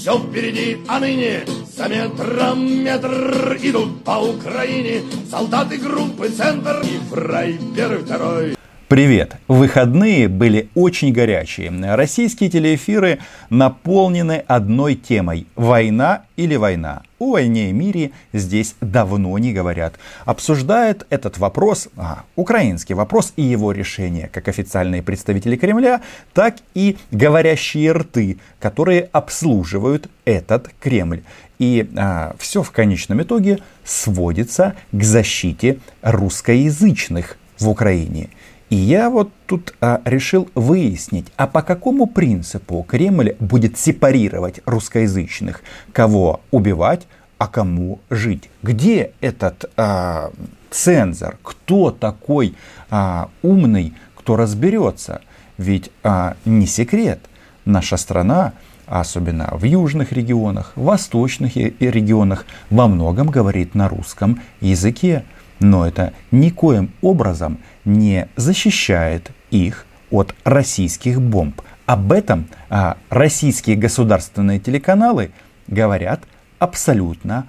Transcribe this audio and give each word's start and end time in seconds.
все 0.00 0.18
впереди, 0.18 0.78
а 0.88 0.98
ныне 0.98 1.44
за 1.76 1.86
метром 1.86 2.82
метр 2.82 3.58
идут 3.60 4.02
по 4.02 4.12
Украине 4.12 5.02
солдаты 5.30 5.76
группы 5.76 6.30
«Центр» 6.30 6.80
и 6.80 6.98
фрай 7.10 7.60
первый, 7.76 7.98
второй. 7.98 8.56
Привет! 8.90 9.36
Выходные 9.46 10.26
были 10.26 10.68
очень 10.74 11.12
горячие. 11.12 11.70
Российские 11.94 12.50
телеэфиры 12.50 13.20
наполнены 13.48 14.42
одной 14.48 14.96
темой– 14.96 15.46
война 15.54 16.24
или 16.34 16.56
война. 16.56 17.02
О 17.20 17.30
войне 17.30 17.70
и 17.70 17.72
мире 17.72 18.10
здесь 18.32 18.74
давно 18.80 19.38
не 19.38 19.52
говорят. 19.52 19.94
Обсуждает 20.24 21.06
этот 21.08 21.38
вопрос, 21.38 21.86
а, 21.96 22.24
украинский 22.34 22.96
вопрос 22.96 23.32
и 23.36 23.42
его 23.42 23.70
решение, 23.70 24.28
как 24.32 24.48
официальные 24.48 25.04
представители 25.04 25.54
Кремля, 25.54 26.00
так 26.34 26.56
и 26.74 26.98
говорящие 27.12 27.92
рты, 27.92 28.38
которые 28.58 29.08
обслуживают 29.12 30.10
этот 30.24 30.68
Кремль. 30.80 31.22
И 31.60 31.88
а, 31.96 32.34
все 32.40 32.64
в 32.64 32.72
конечном 32.72 33.22
итоге 33.22 33.60
сводится 33.84 34.74
к 34.90 35.00
защите 35.04 35.78
русскоязычных 36.02 37.36
в 37.56 37.68
Украине– 37.68 38.30
и 38.70 38.76
я 38.76 39.10
вот 39.10 39.30
тут 39.46 39.74
а, 39.80 40.00
решил 40.04 40.48
выяснить, 40.54 41.26
а 41.36 41.46
по 41.48 41.60
какому 41.60 42.06
принципу 42.06 42.84
Кремль 42.88 43.34
будет 43.40 43.76
сепарировать 43.76 44.60
русскоязычных, 44.64 45.62
кого 45.92 46.40
убивать, 46.52 47.06
а 47.36 47.48
кому 47.48 47.98
жить. 48.10 48.48
Где 48.62 49.12
этот 49.20 49.70
а, 49.76 50.30
цензор? 50.70 51.38
Кто 51.42 51.90
такой 51.90 52.54
а, 52.90 53.30
умный, 53.42 53.94
кто 54.14 54.36
разберется? 54.36 55.22
Ведь 55.58 55.90
а, 56.04 56.36
не 56.44 56.66
секрет, 56.66 57.18
наша 57.64 57.96
страна, 57.96 58.52
особенно 58.86 59.48
в 59.52 59.64
южных 59.64 60.12
регионах, 60.12 60.72
в 60.76 60.84
восточных 60.84 61.56
регионах, 61.56 62.46
во 62.70 62.86
многом 62.86 63.30
говорит 63.30 63.74
на 63.74 63.88
русском 63.88 64.40
языке. 64.60 65.24
Но 65.60 65.86
это 65.86 66.12
никоим 66.30 66.90
образом 67.02 67.58
не 67.98 68.28
защищает 68.36 69.30
их 69.50 69.86
от 70.10 70.34
российских 70.44 71.20
бомб. 71.20 71.60
Об 71.86 72.12
этом 72.12 72.48
а, 72.68 72.98
российские 73.08 73.76
государственные 73.76 74.60
телеканалы 74.60 75.32
говорят 75.66 76.22
абсолютно 76.58 77.48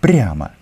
прямо. 0.00 0.52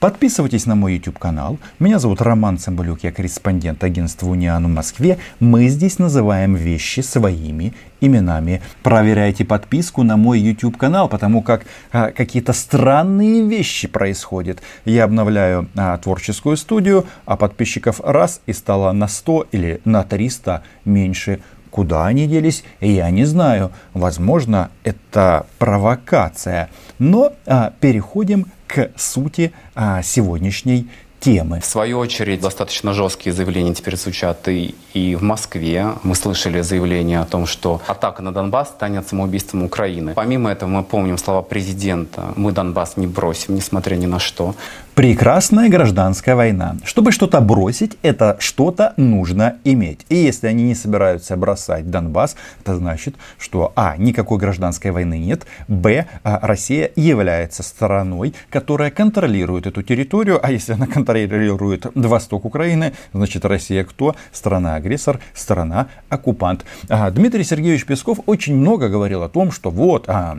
Подписывайтесь 0.00 0.66
на 0.66 0.74
мой 0.74 0.94
YouTube 0.94 1.18
канал. 1.18 1.58
Меня 1.78 1.98
зовут 1.98 2.20
Роман 2.20 2.58
Цымбалюк, 2.58 3.02
я 3.02 3.12
корреспондент 3.12 3.82
агентства 3.82 4.28
Униан 4.28 4.64
в 4.64 4.68
Москве. 4.68 5.18
Мы 5.40 5.68
здесь 5.68 5.98
называем 5.98 6.54
вещи 6.54 7.00
своими 7.00 7.74
именами. 8.00 8.62
Проверяйте 8.82 9.44
подписку 9.44 10.02
на 10.02 10.16
мой 10.16 10.38
YouTube 10.38 10.76
канал, 10.76 11.08
потому 11.08 11.42
как 11.42 11.66
а, 11.92 12.10
какие-то 12.12 12.52
странные 12.52 13.46
вещи 13.46 13.88
происходят. 13.88 14.62
Я 14.84 15.04
обновляю 15.04 15.68
а, 15.76 15.98
творческую 15.98 16.56
студию, 16.56 17.06
а 17.24 17.36
подписчиков 17.36 18.00
раз 18.00 18.40
и 18.46 18.52
стало 18.52 18.92
на 18.92 19.08
100 19.08 19.48
или 19.52 19.80
на 19.84 20.04
300 20.04 20.62
меньше 20.84 21.40
Куда 21.70 22.06
они 22.06 22.26
делись, 22.26 22.64
я 22.80 23.10
не 23.10 23.24
знаю. 23.24 23.70
Возможно, 23.94 24.70
это 24.84 25.46
провокация. 25.58 26.70
Но 26.98 27.32
а, 27.46 27.72
переходим 27.80 28.46
к 28.66 28.90
сути 28.96 29.52
а, 29.74 30.02
сегодняшней 30.02 30.88
темы. 31.20 31.60
В 31.60 31.64
свою 31.64 31.98
очередь, 31.98 32.40
достаточно 32.40 32.92
жесткие 32.92 33.32
заявления 33.32 33.74
теперь 33.74 33.96
звучат 33.96 34.48
и, 34.48 34.74
и 34.94 35.16
в 35.16 35.22
Москве. 35.22 35.94
Мы 36.02 36.14
слышали 36.14 36.60
заявление 36.60 37.20
о 37.20 37.24
том, 37.24 37.46
что 37.46 37.80
атака 37.86 38.22
на 38.22 38.32
Донбасс 38.32 38.68
станет 38.68 39.08
самоубийством 39.08 39.64
Украины. 39.64 40.12
Помимо 40.14 40.50
этого, 40.50 40.68
мы 40.68 40.82
помним 40.82 41.18
слова 41.18 41.42
президента 41.42 42.32
«Мы 42.36 42.52
Донбасс 42.52 42.96
не 42.96 43.06
бросим, 43.06 43.54
несмотря 43.54 43.96
ни 43.96 44.06
на 44.06 44.18
что». 44.18 44.54
Прекрасная 44.98 45.68
гражданская 45.68 46.34
война. 46.34 46.76
Чтобы 46.82 47.12
что-то 47.12 47.40
бросить, 47.40 47.96
это 48.02 48.36
что-то 48.40 48.94
нужно 48.96 49.58
иметь. 49.62 50.04
И 50.08 50.16
если 50.16 50.48
они 50.48 50.64
не 50.64 50.74
собираются 50.74 51.36
бросать 51.36 51.88
Донбасс, 51.88 52.34
это 52.64 52.74
значит, 52.74 53.14
что 53.38 53.72
а. 53.76 53.96
никакой 53.96 54.38
гражданской 54.38 54.90
войны 54.90 55.20
нет, 55.20 55.46
б. 55.68 56.06
А, 56.24 56.40
Россия 56.42 56.90
является 56.96 57.62
страной, 57.62 58.34
которая 58.50 58.90
контролирует 58.90 59.68
эту 59.68 59.84
территорию, 59.84 60.44
а 60.44 60.50
если 60.50 60.72
она 60.72 60.88
контролирует 60.88 61.86
восток 61.94 62.44
Украины, 62.44 62.92
значит 63.12 63.44
Россия 63.44 63.84
кто? 63.84 64.16
Страна-агрессор, 64.32 65.20
страна-оккупант. 65.32 66.64
А, 66.88 67.08
Дмитрий 67.12 67.44
Сергеевич 67.44 67.86
Песков 67.86 68.18
очень 68.26 68.56
много 68.56 68.88
говорил 68.88 69.22
о 69.22 69.28
том, 69.28 69.52
что 69.52 69.70
вот 69.70 70.06
а, 70.08 70.36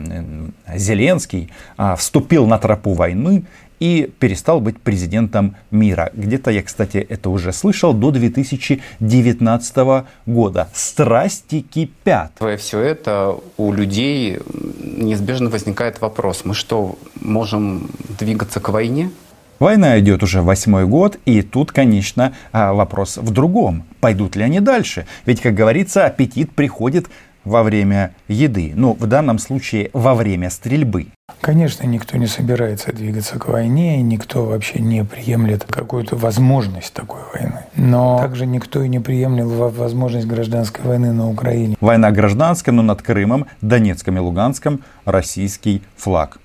Зеленский 0.76 1.50
а, 1.78 1.96
вступил 1.96 2.46
на 2.46 2.58
тропу 2.58 2.92
войны, 2.92 3.44
и 3.80 4.12
перестал 4.18 4.60
быть 4.60 4.78
президентом 4.78 5.56
мира. 5.70 6.10
Где-то 6.14 6.50
я, 6.50 6.62
кстати, 6.62 6.98
это 6.98 7.30
уже 7.30 7.52
слышал 7.52 7.92
до 7.92 8.12
2019 8.12 10.04
года. 10.26 10.68
Страсти 10.72 11.62
кипят. 11.62 12.32
Все 12.58 12.80
это 12.80 13.36
у 13.56 13.72
людей 13.72 14.38
неизбежно 14.82 15.50
возникает 15.50 16.00
вопрос. 16.00 16.42
Мы 16.44 16.54
что, 16.54 16.98
можем 17.20 17.90
двигаться 18.18 18.60
к 18.60 18.68
войне? 18.68 19.10
Война 19.58 20.00
идет 20.00 20.22
уже 20.22 20.40
восьмой 20.40 20.86
год, 20.86 21.18
и 21.26 21.42
тут, 21.42 21.70
конечно, 21.70 22.32
а, 22.50 22.72
вопрос 22.72 23.18
в 23.18 23.30
другом. 23.30 23.84
Пойдут 24.00 24.34
ли 24.34 24.42
они 24.42 24.58
дальше? 24.60 25.06
Ведь, 25.26 25.42
как 25.42 25.54
говорится, 25.54 26.06
аппетит 26.06 26.52
приходит 26.52 27.08
во 27.44 27.62
время 27.62 28.12
еды, 28.28 28.72
ну, 28.74 28.94
в 28.98 29.06
данном 29.06 29.38
случае 29.38 29.90
во 29.92 30.14
время 30.14 30.50
стрельбы. 30.50 31.08
Конечно, 31.40 31.86
никто 31.86 32.16
не 32.18 32.26
собирается 32.26 32.92
двигаться 32.92 33.38
к 33.38 33.48
войне, 33.48 34.00
и 34.00 34.02
никто 34.02 34.44
вообще 34.44 34.80
не 34.80 35.04
приемлет 35.04 35.64
какую-то 35.64 36.16
возможность 36.16 36.92
такой 36.92 37.20
войны. 37.32 37.60
Но 37.76 38.18
также 38.18 38.46
никто 38.46 38.82
и 38.82 38.88
не 38.88 38.98
приемлет 38.98 39.46
возможность 39.46 40.26
гражданской 40.26 40.84
войны 40.84 41.12
на 41.12 41.28
Украине. 41.30 41.76
Война 41.80 42.10
гражданская, 42.10 42.74
но 42.74 42.82
над 42.82 43.02
Крымом, 43.02 43.46
Донецком 43.60 44.16
и 44.16 44.20
Луганском 44.20 44.80
российский 45.04 45.82
флаг. 45.96 46.38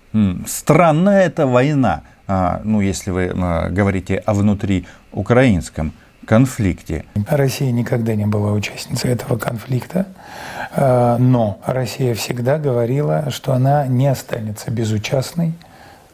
Странная 0.46 1.26
эта 1.26 1.46
война, 1.46 2.04
а, 2.28 2.62
ну, 2.64 2.80
если 2.80 3.12
вы 3.12 3.32
а, 3.36 3.70
говорите 3.70 4.18
о 4.18 4.34
внутри 4.34 4.86
украинском 5.12 5.92
конфликте. 6.26 7.06
Россия 7.28 7.72
никогда 7.72 8.16
не 8.16 8.26
была 8.26 8.52
участницей 8.52 9.12
этого 9.12 9.38
конфликта, 9.38 10.08
э, 10.72 11.18
но 11.18 11.60
Россия 11.66 12.14
всегда 12.16 12.58
говорила, 12.58 13.30
что 13.30 13.54
она 13.54 13.88
не 13.88 14.08
останется 14.08 14.72
безучастной 14.72 15.54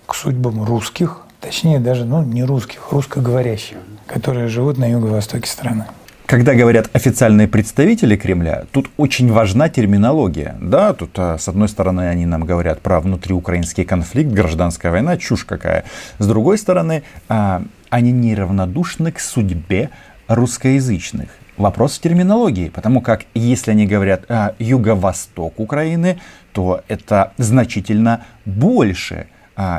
к 0.05 0.16
судьбам 0.16 0.63
русских, 0.63 1.22
точнее 1.39 1.79
даже 1.79 2.05
ну, 2.05 2.22
не 2.22 2.44
русских, 2.44 2.91
русскоговорящих, 2.91 3.77
которые 4.05 4.47
живут 4.47 4.77
на 4.77 4.89
юго-востоке 4.89 5.49
страны. 5.49 5.85
Когда 6.31 6.56
говорят 6.56 6.90
официальные 6.94 7.50
представители 7.50 8.16
Кремля, 8.16 8.64
тут 8.72 8.90
очень 8.96 9.30
важна 9.30 9.68
терминология. 9.68 10.56
Да, 10.62 10.94
тут 10.94 11.12
а, 11.18 11.38
с 11.38 11.50
одной 11.50 11.68
стороны 11.68 12.08
они 12.08 12.25
нам 12.25 12.46
говорят 12.46 12.80
про 12.80 13.02
внутриукраинский 13.02 13.84
конфликт, 13.84 14.31
гражданская 14.31 14.94
война, 14.94 15.18
чушь 15.18 15.44
какая. 15.44 15.84
С 16.20 16.28
другой 16.28 16.58
стороны, 16.58 17.03
а, 17.28 17.64
они 17.90 18.14
неравнодушны 18.14 19.12
к 19.12 19.20
судьбе 19.20 19.90
русскоязычных. 20.30 21.28
Вопрос 21.58 21.97
в 21.97 22.02
терминологии, 22.02 22.70
потому 22.70 23.02
как 23.02 23.25
если 23.34 23.72
они 23.72 23.86
говорят 23.86 24.24
а, 24.30 24.56
юго-восток 24.58 25.59
Украины, 25.59 26.22
то 26.53 26.81
это 26.88 27.34
значительно 27.40 28.24
больше, 28.46 29.28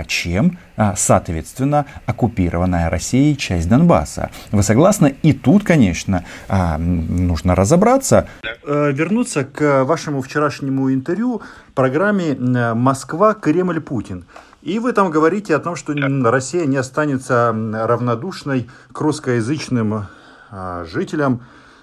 чем, 0.07 0.59
а, 0.77 0.95
соответственно, 0.97 1.87
оккупированная 2.07 2.91
Россией 2.91 3.37
часть 3.37 3.69
Донбасса. 3.69 4.31
Вы 4.51 4.63
согласны? 4.63 5.17
И 5.23 5.33
тут, 5.33 5.65
конечно, 5.65 6.25
а, 6.49 6.79
нужно 6.79 7.55
разобраться. 7.55 8.29
Э, 8.65 8.93
вернуться 8.93 9.45
к 9.45 9.85
вашему 9.85 10.23
вчерашнему 10.23 10.93
интервью 10.93 11.43
программе 11.75 12.35
«Москва, 12.75 13.35
Кремль, 13.35 13.81
Путин». 13.81 14.25
И 14.63 14.79
вы 14.79 14.93
там 14.93 15.11
говорите 15.11 15.57
о 15.57 15.59
том, 15.59 15.75
что 15.75 15.93
Россия 15.93 16.67
не 16.67 16.77
останется 16.77 17.53
равнодушной 17.53 18.69
к 18.93 19.01
русскоязычным 19.01 20.07
а, 20.51 20.85
жителям 20.85 21.43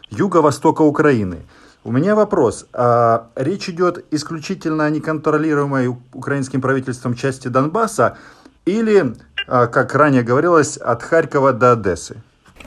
юго-востока 0.10 0.84
Украины. 0.84 1.40
У 1.90 1.92
меня 1.92 2.14
вопрос. 2.14 2.68
А, 2.72 3.30
речь 3.36 3.68
идет 3.68 4.06
исключительно 4.12 4.86
о 4.86 4.92
неконтролируемой 4.92 5.88
украинским 6.14 6.62
правительством 6.62 7.16
части 7.16 7.48
Донбасса 7.48 8.16
или, 8.68 9.16
а, 9.48 9.66
как 9.66 9.96
ранее 9.96 10.22
говорилось, 10.22 10.78
от 10.78 11.02
Харькова 11.02 11.52
до 11.52 11.72
Одессы? 11.72 12.18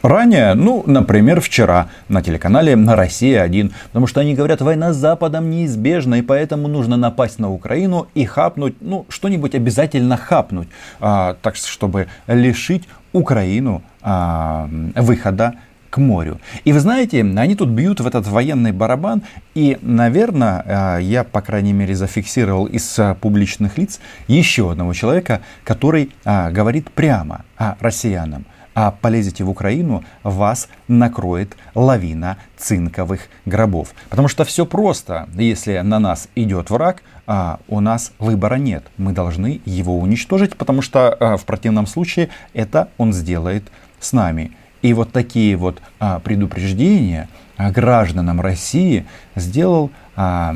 Ранее, 0.03 0.55
ну, 0.55 0.83
например, 0.87 1.41
вчера 1.41 1.89
на 2.09 2.21
телеканале 2.21 2.75
на 2.75 2.97
«Россия-1», 2.97 3.73
потому 3.87 4.09
что 4.09 4.23
они 4.23 4.35
говорят, 4.35 4.61
война 4.61 4.93
с 4.93 4.97
Западом 4.97 5.51
неизбежна, 5.51 6.17
и 6.17 6.23
поэтому 6.23 6.67
нужно 6.67 6.97
напасть 6.97 7.39
на 7.39 7.49
Украину 7.49 8.09
и 8.15 8.25
хапнуть, 8.25 8.75
ну, 8.81 9.07
что-нибудь 9.09 9.55
обязательно 9.55 10.17
хапнуть, 10.17 10.67
а, 10.99 11.37
так 11.43 11.55
чтобы 11.55 12.09
лишить 12.27 12.89
Украину 13.13 13.85
а, 14.01 14.69
выхода 14.97 15.55
к 15.93 15.99
морю. 15.99 16.41
И 16.65 16.73
вы 16.73 16.81
знаете, 16.81 17.21
они 17.21 17.55
тут 17.55 17.69
бьют 17.69 18.01
в 18.01 18.07
этот 18.07 18.27
военный 18.27 18.73
барабан, 18.73 19.23
и, 19.55 19.77
наверное, 19.83 20.65
а, 20.65 20.99
я, 20.99 21.23
по 21.23 21.43
крайней 21.43 21.75
мере, 21.75 21.95
зафиксировал 21.95 22.65
из 22.65 22.99
а, 22.99 23.15
публичных 23.15 23.77
лиц 23.77 24.01
еще 24.27 24.71
одного 24.73 24.95
человека, 24.95 25.43
который 25.65 26.11
а, 26.25 26.51
говорит 26.51 26.91
прямо 26.91 27.45
россиянам 27.79 28.47
а 28.75 28.91
полезете 28.91 29.45
в 29.45 29.51
Украину, 29.51 30.03
вас 30.23 30.71
накроет 30.89 31.59
лавина 31.75 32.39
цинковых 32.57 33.29
гробов. 33.45 33.93
Потому 34.09 34.29
что 34.29 34.47
все 34.47 34.65
просто. 34.65 35.29
Если 35.35 35.79
на 35.81 35.99
нас 35.99 36.29
идет 36.35 36.71
враг, 36.71 37.03
а 37.27 37.61
у 37.69 37.81
нас 37.81 38.13
выбора 38.19 38.55
нет. 38.55 38.85
Мы 38.97 39.13
должны 39.13 39.61
его 39.67 39.99
уничтожить, 39.99 40.57
потому 40.57 40.81
что 40.81 41.13
а, 41.13 41.37
в 41.37 41.45
противном 41.45 41.87
случае 41.87 42.31
это 42.55 42.89
он 42.97 43.13
сделает 43.13 43.65
с 44.01 44.15
нами. 44.15 44.53
И 44.83 44.93
вот 44.93 45.13
такие 45.13 45.57
вот 45.57 45.81
а, 45.99 46.19
предупреждения 46.21 47.29
гражданам 47.59 48.41
России 48.41 49.07
сделал 49.37 49.91
а, 50.17 50.55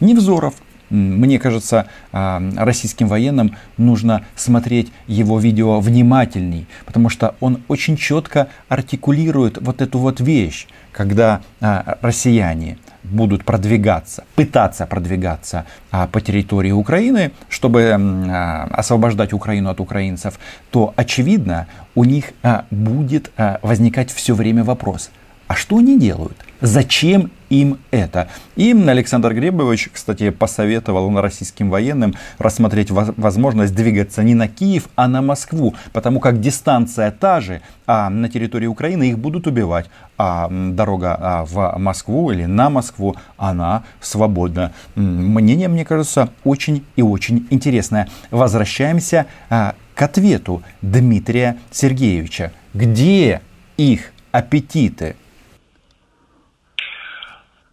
Невзоров. 0.00 0.54
Мне 0.90 1.38
кажется, 1.38 1.86
а, 2.12 2.42
российским 2.56 3.08
военным 3.08 3.56
нужно 3.78 4.26
смотреть 4.36 4.92
его 5.06 5.38
видео 5.38 5.80
внимательней, 5.80 6.66
потому 6.84 7.08
что 7.08 7.34
он 7.40 7.62
очень 7.68 7.96
четко 7.96 8.48
артикулирует 8.68 9.56
вот 9.58 9.80
эту 9.80 9.98
вот 9.98 10.20
вещь, 10.20 10.66
когда 10.92 11.40
а, 11.62 11.96
россияне 12.02 12.76
будут 13.02 13.44
продвигаться, 13.44 14.24
пытаться 14.34 14.86
продвигаться 14.86 15.64
а, 15.90 16.06
по 16.06 16.20
территории 16.20 16.70
Украины, 16.70 17.32
чтобы 17.48 17.90
а, 17.92 18.68
освобождать 18.72 19.32
Украину 19.32 19.70
от 19.70 19.80
украинцев, 19.80 20.38
то 20.70 20.92
очевидно 20.96 21.66
у 21.94 22.04
них 22.04 22.32
а, 22.42 22.64
будет 22.70 23.30
возникать 23.62 24.10
все 24.10 24.34
время 24.34 24.64
вопрос, 24.64 25.10
а 25.52 25.54
что 25.54 25.76
они 25.76 25.98
делают? 25.98 26.38
Зачем 26.62 27.30
им 27.50 27.76
это? 27.90 28.28
Им 28.56 28.88
Александр 28.88 29.34
Гребович, 29.34 29.90
кстати, 29.92 30.30
посоветовал 30.30 31.20
российским 31.20 31.68
военным 31.68 32.14
рассмотреть 32.38 32.90
возможность 32.90 33.74
двигаться 33.74 34.22
не 34.22 34.34
на 34.34 34.48
Киев, 34.48 34.88
а 34.96 35.08
на 35.08 35.20
Москву, 35.20 35.74
потому 35.92 36.20
как 36.20 36.40
дистанция 36.40 37.10
та 37.10 37.42
же, 37.42 37.60
а 37.86 38.08
на 38.08 38.30
территории 38.30 38.66
Украины 38.66 39.10
их 39.10 39.18
будут 39.18 39.46
убивать, 39.46 39.90
а 40.16 40.48
дорога 40.50 41.18
а, 41.20 41.44
в 41.44 41.76
Москву 41.78 42.30
или 42.30 42.46
на 42.46 42.70
Москву, 42.70 43.14
она 43.36 43.82
свободна. 44.00 44.72
Мнение, 44.94 45.68
мне 45.68 45.84
кажется, 45.84 46.30
очень 46.44 46.82
и 46.96 47.02
очень 47.02 47.46
интересное. 47.50 48.08
Возвращаемся 48.30 49.26
а, 49.50 49.74
к 49.94 50.00
ответу 50.00 50.62
Дмитрия 50.80 51.58
Сергеевича. 51.70 52.52
Где 52.72 53.42
их 53.76 54.12
аппетиты? 54.30 55.16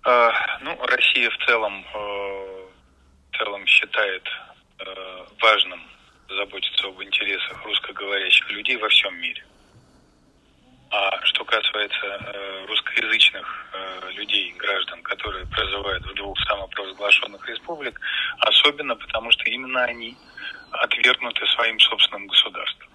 Э, 0.09 0.31
ну, 0.61 0.75
Россия 0.87 1.29
в 1.29 1.37
целом, 1.45 1.85
э, 1.93 2.65
в 3.31 3.37
целом 3.37 3.63
считает 3.67 4.27
э, 4.79 5.25
важным 5.39 5.79
заботиться 6.27 6.87
об 6.87 7.01
интересах 7.03 7.63
русскоговорящих 7.63 8.49
людей 8.49 8.77
во 8.77 8.89
всем 8.89 9.15
мире. 9.21 9.45
А 10.89 11.23
что 11.25 11.45
касается 11.45 12.65
русскоязычных 12.67 13.45
людей, 14.15 14.51
граждан, 14.57 15.03
которые 15.03 15.45
проживают 15.45 16.03
в 16.03 16.13
двух 16.15 16.39
самопровозглашенных 16.47 17.47
республик, 17.47 18.01
особенно 18.39 18.95
потому, 18.95 19.31
что 19.31 19.43
именно 19.43 19.83
они 19.83 20.17
отвергнуты 20.71 21.45
своим 21.45 21.79
собственным 21.79 22.25
государством. 22.25 22.88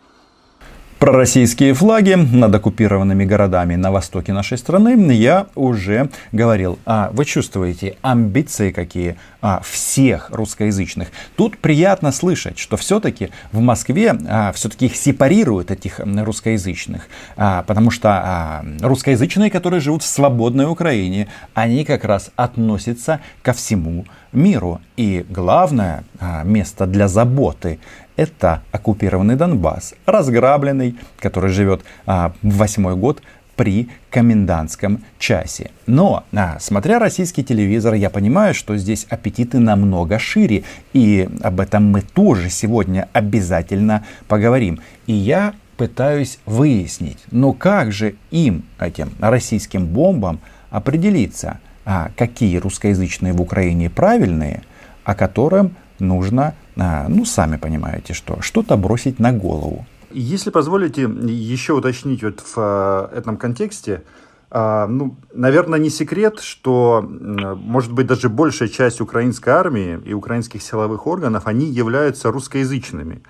Пророссийские 1.05 1.75
флаги 1.75 2.15
над 2.15 2.55
оккупированными 2.55 3.27
городами 3.27 3.75
на 3.75 3.93
востоке 3.93 4.33
нашей 4.33 4.57
страны 4.57 5.13
я 5.13 5.49
уже 5.55 6.09
говорил. 6.33 6.79
А 6.87 7.11
вы 7.13 7.27
чувствуете 7.27 7.99
амбиции 8.01 8.71
какие 8.71 9.17
а, 9.45 9.61
всех 9.63 10.31
русскоязычных. 10.31 11.09
Тут 11.37 11.59
приятно 11.59 12.13
слышать, 12.13 12.59
что 12.59 12.79
все-таки 12.79 13.29
в 13.53 13.61
Москве 13.61 14.17
а, 14.27 14.53
все-таки 14.53 14.87
их 14.87 14.97
сепарируют, 14.97 15.71
этих 15.71 15.99
русскоязычных. 15.99 17.09
А, 17.37 17.63
потому 17.65 17.91
что 17.91 18.09
а, 18.11 18.65
русскоязычные, 18.81 19.51
которые 19.51 19.81
живут 19.81 20.03
в 20.03 20.07
свободной 20.07 20.65
Украине, 20.65 21.29
они 21.53 21.85
как 21.85 22.05
раз 22.05 22.31
относятся 22.37 23.21
ко 23.43 23.53
всему 23.53 24.07
миру. 24.33 24.81
И 24.97 25.27
главное 25.29 26.05
а, 26.19 26.43
место 26.43 26.87
для 26.87 27.07
заботы 27.07 27.81
это 28.17 28.63
оккупированный 28.73 29.37
Донбасс, 29.37 29.93
разграбленный, 30.07 30.97
который 31.19 31.51
живет 31.51 31.83
а, 32.07 32.33
восьмой 32.41 32.97
год 32.97 33.21
при 33.57 33.89
комендантском 34.11 35.05
часе. 35.19 35.71
Но, 35.87 36.25
а, 36.33 36.59
смотря 36.61 36.99
российский 36.99 37.45
телевизор, 37.45 37.95
я 37.95 38.11
понимаю, 38.11 38.55
что 38.55 38.77
здесь 38.77 39.07
аппетиты 39.11 39.59
намного 39.59 40.19
шире. 40.19 40.65
И 40.93 41.29
об 41.43 41.61
этом 41.61 41.91
мы 41.91 42.03
тоже 42.03 42.51
сегодня 42.51 43.09
обязательно 43.13 44.05
поговорим. 44.29 44.81
И 45.07 45.13
я 45.13 45.55
пытаюсь 45.77 46.39
выяснить, 46.47 47.19
ну 47.31 47.53
как 47.53 47.93
же 47.93 48.15
им, 48.31 48.65
этим 48.79 49.13
российским 49.19 49.87
бомбам, 49.87 50.41
определиться, 50.71 51.59
а, 51.85 52.11
какие 52.17 52.59
русскоязычные 52.59 53.33
в 53.33 53.41
Украине 53.41 53.91
правильные, 53.91 54.63
а 55.05 55.15
которым 55.15 55.77
нужно 55.99 56.55
а, 56.77 57.07
ну, 57.09 57.25
сами 57.25 57.57
понимаете, 57.57 58.15
что 58.15 58.41
что-то 58.41 58.77
бросить 58.77 59.19
на 59.19 59.33
голову. 59.33 59.87
Если 60.15 60.51
позволите 60.51 61.03
еще 61.03 61.73
уточнить 61.73 62.23
вот 62.23 62.41
в 62.41 62.55
э, 62.57 63.19
этом 63.19 63.37
контексте, 63.37 64.05
а, 64.49 64.87
ну, 64.87 65.17
наверное, 65.33 65.81
не 65.81 65.91
секрет, 65.91 66.39
что, 66.39 67.05
может 67.05 67.91
быть, 67.91 68.07
даже 68.07 68.29
большая 68.29 68.69
часть 68.69 69.01
украинской 69.01 69.51
армии 69.51 70.01
и 70.05 70.15
украинских 70.15 70.63
силовых 70.63 71.09
органов, 71.09 71.49
они 71.49 71.67
являются 71.67 72.31
русскоязычными. 72.31 73.25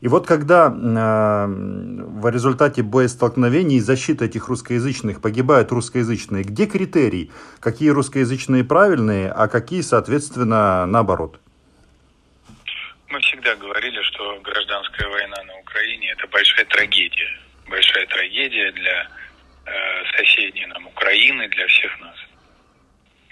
И 0.00 0.06
вот 0.06 0.28
когда 0.28 0.68
э, 0.68 1.46
в 1.48 2.30
результате 2.30 2.84
боестолкновений 2.84 3.78
и 3.78 3.80
защиты 3.80 4.26
этих 4.26 4.46
русскоязычных 4.46 5.20
погибают 5.20 5.72
русскоязычные, 5.72 6.44
где 6.44 6.66
критерий? 6.66 7.32
Какие 7.58 7.88
русскоязычные 7.88 8.62
правильные, 8.62 9.32
а 9.32 9.48
какие, 9.48 9.80
соответственно, 9.80 10.86
наоборот? 10.86 11.40
Мы 13.10 13.20
всегда 13.20 13.56
говорили, 13.56 14.02
что 14.02 14.38
гражданская 14.42 15.08
война 15.08 15.42
на 15.44 15.58
Украине 15.60 16.10
это 16.10 16.26
большая 16.26 16.66
трагедия. 16.66 17.38
Большая 17.66 18.06
трагедия 18.06 18.70
для 18.72 19.08
э, 19.64 19.70
соседней 20.16 20.66
нам 20.66 20.86
Украины, 20.86 21.48
для 21.48 21.66
всех 21.68 22.00
нас. 22.00 22.16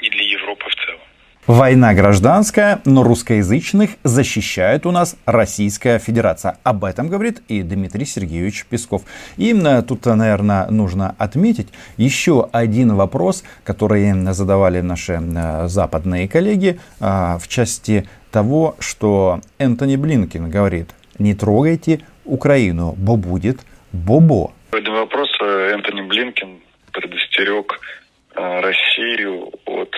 И 0.01 0.09
для 0.09 0.25
Европы 0.25 0.65
в 0.69 0.75
целом. 0.77 1.01
Война 1.47 1.95
гражданская, 1.95 2.81
но 2.87 3.05
русскоязычных 3.05 3.91
защищает 4.03 4.85
у 4.85 4.91
нас 4.91 5.17
Российская 5.27 6.01
Федерация. 6.01 6.59
Об 6.65 6.85
этом 6.85 7.09
говорит 7.09 7.41
и 7.47 7.63
Дмитрий 7.63 8.05
Сергеевич 8.05 8.65
Песков. 8.69 9.03
И 9.37 9.55
тут, 9.87 10.07
наверное, 10.07 10.67
нужно 10.71 11.15
отметить 11.19 11.69
еще 11.99 12.49
один 12.51 12.97
вопрос, 12.97 13.45
который 13.63 14.13
задавали 14.33 14.81
наши 14.81 15.21
э, 15.23 15.69
западные 15.69 16.29
коллеги 16.29 16.81
э, 16.99 17.39
в 17.39 17.47
части 17.47 18.09
того, 18.37 18.77
что 18.81 19.41
Энтони 19.57 19.97
Блинкин 19.97 20.51
говорит, 20.51 20.91
не 21.19 21.35
трогайте 21.35 22.01
Украину, 22.27 22.93
бо 22.99 23.17
будет 23.17 23.61
бобо. 23.93 24.53
По 24.73 24.77
этому 24.77 24.99
вопросу 24.99 25.43
Энтони 25.43 26.03
Блинкин 26.03 26.61
предостерег 26.93 27.81
э, 28.35 28.61
Россию 28.61 29.51
от 29.65 29.97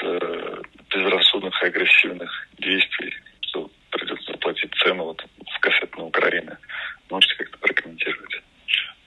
безрассудных 0.94 1.60
и 1.64 1.66
агрессивных 1.66 2.30
действий, 2.60 3.12
что 3.40 3.68
придется 3.90 4.30
заплатить 4.30 4.72
цену 4.84 5.06
вот 5.06 5.26
в 5.56 5.58
кассетной 5.58 6.06
Украины. 6.06 6.56
Можете 7.10 7.34
как-то 7.38 7.58
прокомментировать? 7.58 8.40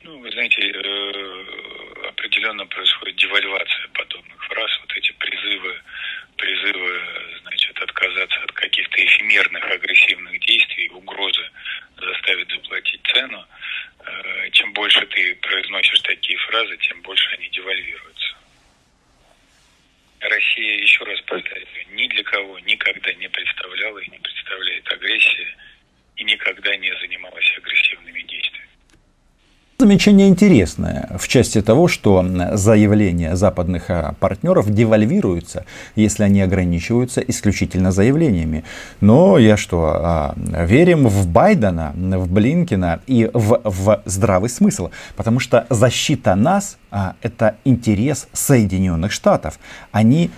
Ну, 0.04 0.20
вы 0.20 0.30
знаете, 0.32 0.62
э, 0.62 2.08
определенно 2.10 2.66
происходит 2.66 3.16
девальвация 3.16 3.88
подобных 3.94 4.44
фраз, 4.46 4.72
вот 4.82 4.98
эти 4.98 5.14
призывы, 5.14 5.74
призывы, 6.38 7.02
значит, 7.42 7.78
отказаться 7.78 8.40
от 8.42 8.52
каких-то 8.54 9.06
эфемерных 9.06 9.64
агрессивных 9.64 10.40
действий, 10.40 10.90
угрозы 10.90 11.44
заставить 11.98 12.50
заплатить 12.50 13.02
цену. 13.14 13.46
Э, 14.06 14.50
чем 14.52 14.74
больше 14.74 15.06
ты 15.06 15.36
произносишь 15.36 16.02
такие 16.02 16.38
фразы, 16.40 16.78
тем 16.78 17.02
больше 17.04 17.30
они 17.38 17.48
девальвируются. 17.50 18.36
Россия, 20.20 20.82
еще 20.82 21.04
раз 21.04 21.22
повторяю, 21.22 21.68
ни 21.92 22.08
для 22.08 22.24
кого 22.24 22.58
никогда 22.60 23.14
не 23.14 23.30
представляла 23.30 24.00
и 24.00 24.10
не 24.10 24.20
представляет 24.20 24.92
агрессии 24.92 25.48
и 26.18 26.24
никогда 26.24 26.76
не 26.78 26.92
занималась 27.00 27.58
агрессивными 27.58 28.22
действиями. 28.22 28.68
Замечание 29.92 30.30
интересное 30.30 31.10
в 31.20 31.28
части 31.28 31.62
того, 31.62 31.90
что 31.90 32.26
заявления 32.54 33.36
западных 33.36 33.90
а, 33.90 34.16
партнеров 34.22 34.74
девальвируются, 34.74 35.66
если 35.98 36.24
они 36.24 36.42
ограничиваются 36.42 37.20
исключительно 37.20 37.92
заявлениями. 37.92 38.64
Но 39.02 39.38
я 39.38 39.58
что, 39.58 39.92
а, 39.94 40.34
верим 40.66 41.10
в 41.10 41.28
Байдена, 41.28 41.92
в 41.94 42.32
Блинкина 42.32 43.02
и 43.06 43.30
в, 43.34 43.60
в 43.66 44.02
здравый 44.06 44.50
смысл, 44.50 44.92
потому 45.18 45.42
что 45.42 45.68
защита 45.70 46.36
нас 46.36 46.78
а, 46.90 47.16
это 47.22 47.58
интерес 47.66 48.30
Соединенных 48.32 49.12
Штатов. 49.12 49.60
Они 49.92 50.30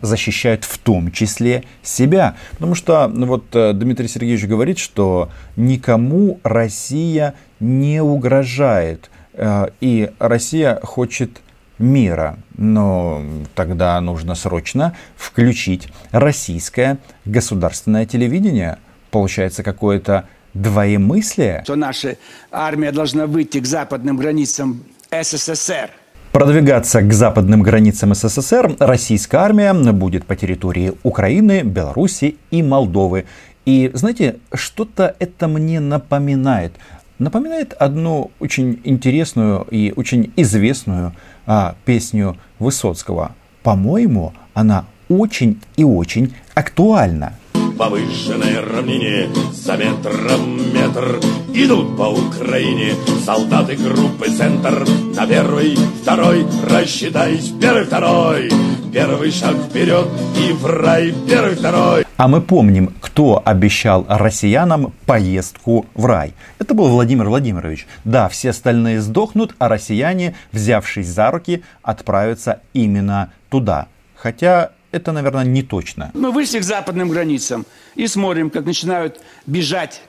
защищают 0.00 0.64
в 0.64 0.78
том 0.78 1.12
числе 1.12 1.64
себя. 1.82 2.36
Потому 2.52 2.74
что 2.74 3.06
ну, 3.08 3.26
вот 3.26 3.44
э, 3.54 3.74
Дмитрий 3.74 4.08
Сергеевич 4.08 4.46
говорит, 4.46 4.78
что 4.78 5.28
никому 5.56 6.40
Россия 6.42 7.34
не 7.60 8.02
угрожает. 8.02 9.10
Э, 9.34 9.68
и 9.80 10.10
Россия 10.18 10.80
хочет 10.82 11.40
мира. 11.78 12.38
Но 12.56 13.22
тогда 13.54 14.00
нужно 14.00 14.34
срочно 14.34 14.96
включить 15.16 15.88
российское 16.10 16.98
государственное 17.24 18.06
телевидение. 18.06 18.78
Получается 19.10 19.62
какое-то 19.62 20.28
двоемыслие. 20.54 21.62
Что 21.64 21.76
наша 21.76 22.16
армия 22.50 22.92
должна 22.92 23.26
выйти 23.26 23.60
к 23.60 23.66
западным 23.66 24.16
границам 24.16 24.82
СССР. 25.10 25.90
Продвигаться 26.32 27.00
к 27.00 27.12
западным 27.12 27.62
границам 27.62 28.14
СССР 28.14 28.76
российская 28.78 29.38
армия 29.38 29.72
будет 29.72 30.26
по 30.26 30.36
территории 30.36 30.92
Украины, 31.02 31.62
Беларуси 31.62 32.36
и 32.50 32.62
Молдовы. 32.62 33.24
И 33.64 33.90
знаете, 33.94 34.36
что-то 34.52 35.16
это 35.18 35.48
мне 35.48 35.80
напоминает. 35.80 36.72
Напоминает 37.18 37.72
одну 37.72 38.30
очень 38.38 38.80
интересную 38.84 39.66
и 39.70 39.92
очень 39.96 40.32
известную 40.36 41.14
а, 41.46 41.74
песню 41.84 42.36
Высоцкого. 42.60 43.34
По-моему, 43.62 44.34
она 44.54 44.84
очень 45.08 45.60
и 45.76 45.82
очень 45.84 46.34
актуальна 46.54 47.34
повышенной 47.78 48.60
равнине 48.60 49.28
За 49.52 49.76
метром 49.76 50.74
метр 50.74 51.20
идут 51.54 51.96
по 51.96 52.10
Украине 52.10 52.94
Солдаты 53.24 53.76
группы 53.76 54.28
«Центр» 54.30 54.84
на 55.14 55.26
первый, 55.26 55.76
второй 56.02 56.44
Рассчитайся, 56.68 57.52
первый, 57.60 57.84
второй 57.84 58.50
Первый 58.92 59.30
шаг 59.30 59.54
вперед 59.70 60.08
и 60.36 60.52
в 60.52 60.66
рай, 60.66 61.14
первый, 61.28 61.54
второй 61.54 62.04
а 62.18 62.26
мы 62.26 62.40
помним, 62.40 62.92
кто 63.00 63.40
обещал 63.44 64.04
россиянам 64.08 64.92
поездку 65.06 65.86
в 65.94 66.04
рай. 66.04 66.34
Это 66.58 66.74
был 66.74 66.88
Владимир 66.88 67.28
Владимирович. 67.28 67.86
Да, 68.02 68.28
все 68.28 68.50
остальные 68.50 69.00
сдохнут, 69.00 69.54
а 69.60 69.68
россияне, 69.68 70.34
взявшись 70.50 71.06
за 71.06 71.30
руки, 71.30 71.62
отправятся 71.80 72.58
именно 72.72 73.30
туда. 73.50 73.86
Хотя 74.16 74.72
это, 74.90 75.12
наверное, 75.12 75.44
не 75.44 75.62
точно. 75.62 76.10
Мы 76.14 76.30
вышли 76.32 76.60
к 76.60 76.62
западным 76.62 77.08
границам 77.10 77.66
и 77.94 78.06
смотрим, 78.06 78.50
как 78.50 78.64
начинают 78.64 79.20
бежать 79.46 80.02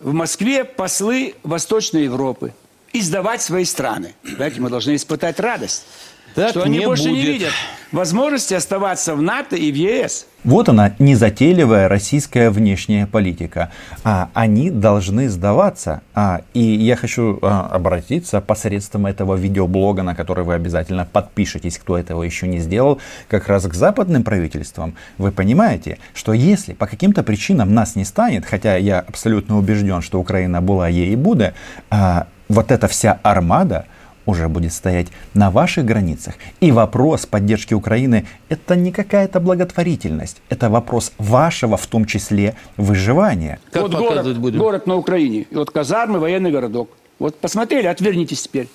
в 0.00 0.12
Москве 0.12 0.64
послы 0.64 1.34
Восточной 1.42 2.04
Европы 2.04 2.52
и 2.92 3.00
сдавать 3.00 3.42
свои 3.42 3.64
страны. 3.64 4.14
Знаете, 4.22 4.60
мы 4.60 4.70
должны 4.70 4.94
испытать 4.96 5.40
радость. 5.40 5.84
Так 6.34 6.50
что 6.50 6.62
они 6.62 6.84
больше 6.84 7.04
будет. 7.04 7.14
не 7.14 7.22
видят 7.22 7.52
возможности 7.94 8.54
оставаться 8.54 9.14
в 9.14 9.22
НАТО 9.22 9.56
и 9.56 9.72
в 9.72 9.76
ЕС. 9.76 10.26
Вот 10.42 10.68
она, 10.68 10.92
незатейливая 10.98 11.88
российская 11.88 12.50
внешняя 12.50 13.06
политика. 13.06 13.70
А 14.02 14.28
они 14.34 14.70
должны 14.70 15.30
сдаваться. 15.30 16.02
А, 16.14 16.42
и 16.52 16.60
я 16.60 16.96
хочу 16.96 17.38
а, 17.40 17.70
обратиться 17.72 18.40
посредством 18.40 19.06
этого 19.06 19.36
видеоблога, 19.36 20.02
на 20.02 20.14
который 20.14 20.44
вы 20.44 20.54
обязательно 20.54 21.08
подпишитесь, 21.10 21.78
кто 21.78 21.96
этого 21.96 22.22
еще 22.22 22.46
не 22.46 22.58
сделал, 22.58 23.00
как 23.28 23.48
раз 23.48 23.64
к 23.64 23.72
западным 23.72 24.24
правительствам. 24.24 24.96
Вы 25.16 25.32
понимаете, 25.32 25.98
что 26.12 26.32
если 26.34 26.74
по 26.74 26.86
каким-то 26.86 27.22
причинам 27.22 27.72
нас 27.72 27.96
не 27.96 28.04
станет, 28.04 28.44
хотя 28.44 28.76
я 28.76 29.00
абсолютно 29.00 29.56
убежден, 29.56 30.02
что 30.02 30.20
Украина 30.20 30.60
была 30.60 30.88
ей 30.88 31.12
и 31.12 31.16
будет, 31.16 31.54
а, 31.90 32.26
вот 32.48 32.70
эта 32.70 32.88
вся 32.88 33.18
армада, 33.22 33.86
уже 34.26 34.48
будет 34.48 34.72
стоять 34.72 35.08
на 35.34 35.50
ваших 35.50 35.84
границах. 35.84 36.34
И 36.60 36.72
вопрос 36.72 37.26
поддержки 37.26 37.74
Украины– 37.74 38.26
это 38.48 38.76
не 38.76 38.92
какая-то 38.92 39.40
благотворительность, 39.40 40.40
это 40.48 40.70
вопрос 40.70 41.12
вашего, 41.18 41.76
в 41.76 41.86
том 41.86 42.04
числе, 42.04 42.54
выживания. 42.76 43.58
Как 43.70 43.82
вот 43.82 43.94
город, 43.94 44.38
будем? 44.38 44.58
город 44.58 44.86
на 44.86 44.96
Украине, 44.96 45.46
и 45.50 45.54
вот 45.54 45.70
казармы, 45.70 46.18
военный 46.18 46.50
городок. 46.50 46.90
Вот 47.18 47.38
посмотрели, 47.38 47.86
отвернитесь 47.86 48.42
теперь. 48.42 48.68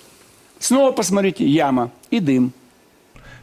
Снова 0.58 0.92
посмотрите, 0.92 1.46
яма 1.46 1.90
и 2.10 2.20
дым. 2.20 2.52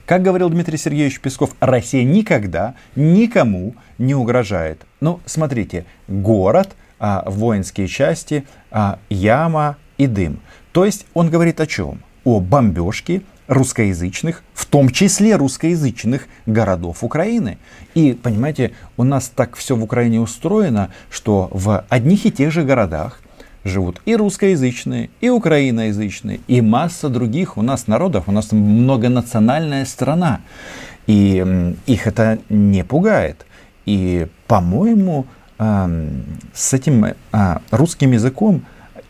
Как 0.05 0.21
говорил 0.21 0.49
Дмитрий 0.49 0.77
Сергеевич 0.77 1.19
Песков, 1.19 1.53
Россия 1.59 2.03
никогда 2.03 2.75
никому 2.95 3.75
не 3.97 4.15
угрожает. 4.15 4.81
Ну, 5.01 5.19
смотрите, 5.25 5.85
город, 6.07 6.69
а, 6.99 7.23
воинские 7.27 7.87
части, 7.87 8.45
а, 8.71 8.99
яма 9.09 9.75
и 9.97 10.07
дым. 10.07 10.39
То 10.77 10.86
есть 10.86 11.07
он 11.15 11.31
говорит 11.31 11.60
о 11.60 11.65
чем? 11.65 12.03
О 12.24 12.39
бомбежке 12.39 13.24
русскоязычных, 13.48 14.43
в 14.53 14.67
том 14.67 14.91
числе 14.91 15.36
русскоязычных 15.36 16.27
городов 16.46 17.03
Украины. 17.03 17.57
И, 17.96 18.13
понимаете, 18.13 18.74
у 18.96 19.03
нас 19.03 19.31
так 19.36 19.55
все 19.55 19.75
в 19.75 19.81
Украине 19.81 20.22
устроено, 20.22 20.91
что 21.10 21.50
в 21.51 21.84
одних 21.89 22.27
и 22.27 22.31
тех 22.31 22.51
же 22.51 22.62
городах 22.62 23.22
живут 23.63 24.03
и 24.05 24.15
русскоязычные, 24.15 25.10
и 25.19 25.29
украиноязычные, 25.29 26.41
и 26.48 26.62
масса 26.62 27.10
других 27.10 27.57
у 27.57 27.63
нас 27.63 27.88
народов. 27.88 28.25
У 28.27 28.31
нас 28.31 28.51
многонациональная 28.51 29.84
страна. 29.84 30.41
И 31.07 31.74
их 31.88 32.05
это 32.05 32.38
не 32.50 32.84
пугает. 32.84 33.48
И, 33.88 34.27
по-моему, 34.46 35.25
с 35.57 36.74
этим 36.74 37.15
а, 37.31 37.62
русским 37.72 38.12
языком 38.12 38.62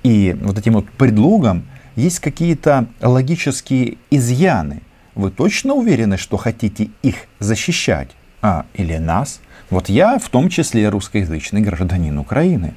и 0.07 0.33
вот 0.41 0.57
этим 0.57 0.73
вот 0.73 0.89
предлогом 0.89 1.65
есть 1.97 2.19
какие-то 2.19 2.87
логические 3.01 3.97
изъяны. 4.09 4.81
Вы 5.15 5.31
точно 5.31 5.73
уверены, 5.73 6.17
что 6.17 6.37
хотите 6.37 6.89
их 7.01 7.15
защищать? 7.39 8.11
А, 8.41 8.65
или 8.73 8.95
нас? 8.97 9.41
Вот 9.69 9.89
я 9.89 10.17
в 10.17 10.29
том 10.29 10.47
числе 10.47 10.87
русскоязычный 10.87 11.59
гражданин 11.59 12.17
Украины. 12.17 12.73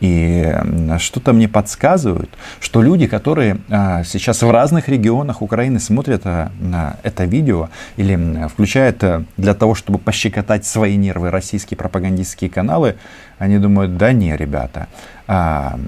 И 0.00 0.52
что-то 0.98 1.32
мне 1.32 1.48
подсказывает, 1.48 2.28
что 2.60 2.82
люди, 2.82 3.06
которые 3.06 3.58
а, 3.70 4.02
сейчас 4.02 4.42
в 4.42 4.50
разных 4.50 4.88
регионах 4.88 5.40
Украины 5.40 5.78
смотрят 5.78 6.22
а, 6.24 6.50
на 6.60 6.96
это 7.04 7.24
видео 7.24 7.70
или 7.96 8.48
включают 8.48 9.04
а, 9.04 9.24
для 9.36 9.54
того, 9.54 9.74
чтобы 9.74 9.98
пощекотать 9.98 10.66
свои 10.66 10.96
нервы 10.96 11.30
российские 11.30 11.78
пропагандистские 11.78 12.50
каналы, 12.50 12.96
они 13.38 13.58
думают, 13.58 13.96
да 13.96 14.12
не, 14.12 14.36
ребята, 14.36 14.88
а, 15.26 15.78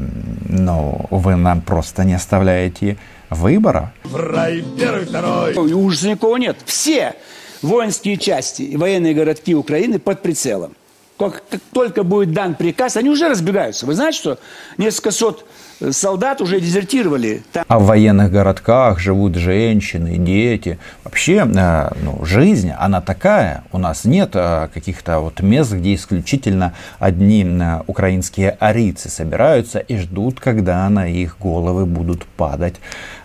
но 0.49 1.07
вы 1.11 1.37
нам 1.37 1.61
просто 1.61 2.05
не 2.05 2.15
оставляете 2.15 2.97
выбора. 3.31 3.93
В 4.05 4.17
рай 4.17 4.65
первый, 4.79 5.05
второй. 5.05 5.55
Ужаса 5.55 6.09
никого 6.09 6.39
нет. 6.39 6.57
Все 6.65 7.15
воинские 7.63 8.17
части 8.17 8.63
и 8.63 8.77
военные 8.77 9.15
городки 9.15 9.55
Украины 9.55 9.99
под 9.99 10.23
прицелом. 10.23 10.75
Как, 11.19 11.43
как 11.49 11.61
только 11.73 12.03
будет 12.03 12.33
дан 12.33 12.55
приказ, 12.55 12.97
они 12.97 13.09
уже 13.09 13.29
разбегаются. 13.29 13.87
Вы 13.87 13.95
знаете, 13.95 14.19
что 14.19 14.39
несколько 14.77 15.11
сот 15.11 15.47
солдат 15.91 16.41
уже 16.41 16.61
дезертировали. 16.61 17.43
Там... 17.53 17.65
А 17.69 17.79
в 17.79 17.85
военных 17.87 18.31
городках 18.31 18.99
живут 18.99 19.35
женщины, 19.37 20.17
дети. 20.19 20.79
Вообще, 21.05 21.47
э, 21.47 21.91
ну, 22.03 22.25
жизнь, 22.25 22.73
она 22.77 23.01
такая. 23.01 23.65
У 23.73 23.79
нас 23.79 24.05
нет 24.05 24.31
э, 24.35 24.69
каких-то 24.73 25.21
вот 25.21 25.41
мест, 25.41 25.73
где 25.73 25.95
исключительно 25.95 26.75
одни 26.99 27.47
украинские 27.87 28.57
арийцы 28.59 29.09
собираются 29.09 29.79
и 29.79 29.97
ждут, 29.97 30.41
когда 30.41 30.89
на 30.89 31.09
их 31.09 31.37
головы 31.39 31.87
будут 31.87 32.25
падать 32.25 32.77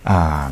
а, 0.04 0.50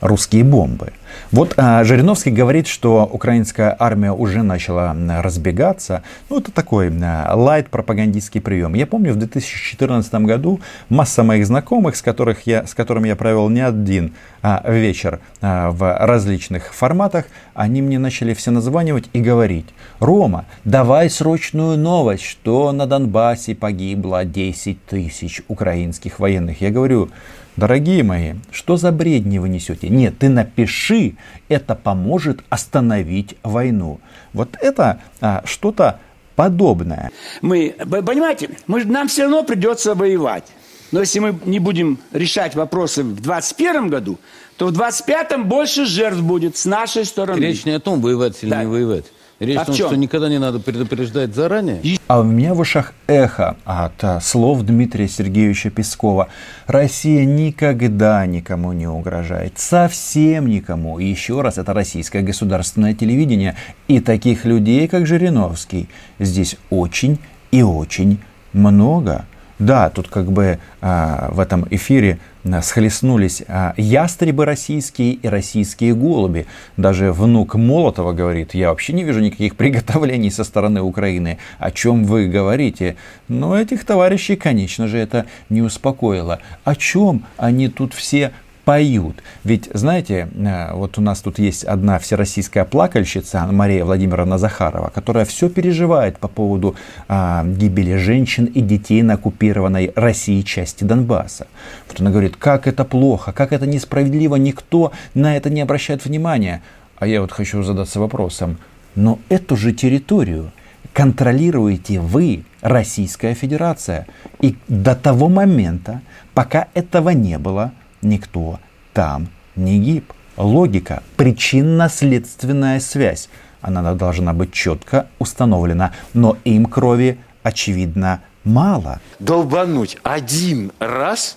русские 0.00 0.44
бомбы. 0.44 0.92
Вот 1.30 1.54
а, 1.56 1.84
Жириновский 1.84 2.30
говорит, 2.30 2.66
что 2.66 3.08
украинская 3.10 3.74
армия 3.78 4.12
уже 4.12 4.42
начала 4.42 4.94
разбегаться. 5.22 6.02
Ну, 6.28 6.38
это 6.38 6.50
такой 6.52 6.92
а, 7.02 7.34
лайт-пропагандистский 7.34 8.40
прием. 8.40 8.74
Я 8.74 8.86
помню, 8.86 9.12
в 9.12 9.16
2014 9.16 10.14
году 10.14 10.60
масса 10.88 11.22
моих 11.22 11.46
знакомых, 11.46 11.96
с, 11.96 12.02
которых 12.02 12.46
я, 12.46 12.66
с 12.66 12.74
которыми 12.74 13.08
я 13.08 13.16
провел 13.16 13.48
не 13.48 13.60
один 13.60 14.14
а, 14.42 14.62
вечер 14.70 15.20
а, 15.40 15.70
в 15.70 15.96
различных 15.98 16.74
форматах, 16.74 17.26
они 17.54 17.82
мне 17.82 17.98
начали 17.98 18.34
все 18.34 18.50
названивать 18.50 19.08
и 19.12 19.20
говорить, 19.20 19.66
Рома, 20.00 20.46
давай 20.64 21.08
срочную 21.10 21.78
новость, 21.78 22.24
что 22.24 22.72
на 22.72 22.86
Донбассе 22.86 23.54
погибло 23.54 24.24
10 24.24 24.84
тысяч 24.86 25.42
украинских 25.48 26.18
военных. 26.18 26.60
Я 26.60 26.70
говорю, 26.70 27.10
Дорогие 27.54 28.02
мои, 28.02 28.32
что 28.50 28.78
за 28.78 28.90
бредни 28.92 29.36
вы 29.36 29.50
несете? 29.50 29.90
Нет, 29.90 30.16
ты 30.18 30.30
напиши, 30.30 31.01
это 31.48 31.74
поможет 31.74 32.40
остановить 32.50 33.36
войну. 33.42 34.00
Вот 34.32 34.56
это 34.60 35.00
а, 35.20 35.42
что-то 35.44 36.00
подобное. 36.36 37.10
Мы, 37.40 37.74
понимаете, 37.78 38.50
мы, 38.66 38.84
нам 38.84 39.08
все 39.08 39.22
равно 39.22 39.42
придется 39.42 39.94
воевать. 39.94 40.44
Но 40.92 41.00
если 41.00 41.20
мы 41.20 41.38
не 41.46 41.58
будем 41.58 41.98
решать 42.12 42.54
вопросы 42.54 43.02
в 43.02 43.14
2021 43.14 43.88
году, 43.88 44.18
то 44.56 44.66
в 44.66 44.72
2025 44.72 45.46
больше 45.46 45.86
жертв 45.86 46.20
будет 46.20 46.56
с 46.56 46.66
нашей 46.66 47.04
стороны. 47.04 47.40
Речь 47.40 47.64
не 47.64 47.72
о 47.72 47.80
том, 47.80 48.00
воевать 48.00 48.42
или 48.42 48.50
да. 48.50 48.62
не 48.62 48.66
воевать. 48.66 49.06
Речь 49.42 49.56
а 49.56 49.62
о 49.62 49.64
том, 49.64 49.74
что 49.74 49.96
никогда 49.96 50.28
не 50.28 50.38
надо 50.38 50.60
предупреждать 50.60 51.34
заранее. 51.34 51.98
А 52.06 52.20
у 52.20 52.22
меня 52.22 52.54
в 52.54 52.60
ушах 52.60 52.92
эхо 53.08 53.56
от 53.64 54.04
а, 54.04 54.20
слов 54.20 54.62
Дмитрия 54.62 55.08
Сергеевича 55.08 55.70
Пескова. 55.70 56.28
Россия 56.68 57.24
никогда 57.24 58.24
никому 58.24 58.72
не 58.72 58.86
угрожает. 58.86 59.54
Совсем 59.58 60.46
никому. 60.46 61.00
И 61.00 61.06
еще 61.06 61.40
раз, 61.40 61.58
это 61.58 61.74
российское 61.74 62.22
государственное 62.22 62.94
телевидение. 62.94 63.56
И 63.88 63.98
таких 63.98 64.44
людей, 64.44 64.86
как 64.86 65.08
Жириновский, 65.08 65.88
здесь 66.20 66.56
очень 66.70 67.18
и 67.50 67.62
очень 67.62 68.20
много. 68.52 69.26
Да, 69.62 69.90
тут 69.90 70.08
как 70.08 70.32
бы 70.32 70.58
а, 70.80 71.30
в 71.30 71.38
этом 71.38 71.68
эфире 71.70 72.18
а, 72.44 72.62
схлестнулись 72.62 73.44
а, 73.46 73.74
ястребы 73.76 74.44
российские 74.44 75.12
и 75.12 75.28
российские 75.28 75.94
голуби. 75.94 76.46
Даже 76.76 77.12
внук 77.12 77.54
Молотова 77.54 78.12
говорит, 78.12 78.54
я 78.54 78.70
вообще 78.70 78.92
не 78.92 79.04
вижу 79.04 79.20
никаких 79.20 79.54
приготовлений 79.54 80.32
со 80.32 80.42
стороны 80.42 80.82
Украины. 80.82 81.38
О 81.60 81.70
чем 81.70 82.02
вы 82.02 82.26
говорите? 82.26 82.96
Но 83.28 83.56
этих 83.56 83.84
товарищей, 83.84 84.34
конечно 84.34 84.88
же, 84.88 84.98
это 84.98 85.26
не 85.48 85.62
успокоило. 85.62 86.40
О 86.64 86.74
чем 86.74 87.24
они 87.36 87.68
тут 87.68 87.94
все 87.94 88.32
поют. 88.64 89.22
Ведь, 89.44 89.68
знаете, 89.72 90.28
э, 90.34 90.72
вот 90.74 90.98
у 90.98 91.00
нас 91.00 91.20
тут 91.20 91.38
есть 91.38 91.64
одна 91.64 91.98
всероссийская 91.98 92.64
плакальщица, 92.64 93.46
Мария 93.50 93.84
Владимировна 93.84 94.38
Захарова, 94.38 94.90
которая 94.94 95.24
все 95.24 95.48
переживает 95.48 96.18
по 96.18 96.28
поводу 96.28 96.76
а, 97.08 97.44
гибели 97.44 97.96
женщин 97.96 98.44
и 98.44 98.60
детей 98.60 99.02
на 99.02 99.14
оккупированной 99.14 99.92
России 99.96 100.42
части 100.42 100.84
Донбасса. 100.84 101.46
Вот 101.88 102.00
она 102.00 102.10
говорит, 102.10 102.36
как 102.36 102.66
это 102.66 102.84
плохо, 102.84 103.32
как 103.32 103.52
это 103.52 103.66
несправедливо, 103.66 104.36
никто 104.36 104.92
на 105.14 105.36
это 105.36 105.50
не 105.50 105.60
обращает 105.60 106.04
внимания. 106.04 106.62
А 106.98 107.06
я 107.06 107.20
вот 107.20 107.32
хочу 107.32 107.62
задаться 107.62 107.98
вопросом, 107.98 108.58
но 108.94 109.18
эту 109.28 109.56
же 109.56 109.72
территорию 109.72 110.52
контролируете 110.92 112.00
вы, 112.00 112.44
Российская 112.60 113.34
Федерация. 113.34 114.06
И 114.40 114.56
до 114.68 114.94
того 114.94 115.28
момента, 115.28 116.00
пока 116.34 116.68
этого 116.74 117.10
не 117.10 117.38
было, 117.38 117.72
никто 118.02 118.58
там 118.92 119.28
не 119.56 119.78
гиб. 119.78 120.12
Логика, 120.36 121.02
причинно-следственная 121.16 122.80
связь. 122.80 123.28
Она 123.60 123.94
должна 123.94 124.32
быть 124.32 124.52
четко 124.52 125.06
установлена, 125.18 125.92
но 126.14 126.36
им 126.44 126.66
крови, 126.66 127.18
очевидно, 127.42 128.22
мало. 128.44 129.00
Долбануть 129.18 129.98
один 130.02 130.72
раз 130.78 131.36